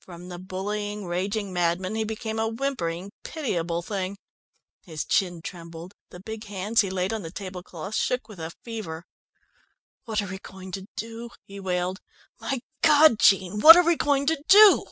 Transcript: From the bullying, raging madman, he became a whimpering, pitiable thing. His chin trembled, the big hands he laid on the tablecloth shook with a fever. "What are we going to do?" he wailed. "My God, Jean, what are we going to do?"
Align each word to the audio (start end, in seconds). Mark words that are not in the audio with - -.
From 0.00 0.30
the 0.30 0.40
bullying, 0.40 1.06
raging 1.06 1.52
madman, 1.52 1.94
he 1.94 2.02
became 2.02 2.40
a 2.40 2.48
whimpering, 2.48 3.12
pitiable 3.22 3.82
thing. 3.82 4.16
His 4.82 5.04
chin 5.04 5.42
trembled, 5.42 5.94
the 6.08 6.18
big 6.18 6.46
hands 6.46 6.80
he 6.80 6.90
laid 6.90 7.12
on 7.12 7.22
the 7.22 7.30
tablecloth 7.30 7.94
shook 7.94 8.26
with 8.28 8.40
a 8.40 8.50
fever. 8.64 9.04
"What 10.06 10.20
are 10.22 10.26
we 10.28 10.40
going 10.40 10.72
to 10.72 10.88
do?" 10.96 11.30
he 11.44 11.60
wailed. 11.60 12.00
"My 12.40 12.62
God, 12.82 13.20
Jean, 13.20 13.60
what 13.60 13.76
are 13.76 13.84
we 13.84 13.94
going 13.94 14.26
to 14.26 14.42
do?" 14.48 14.86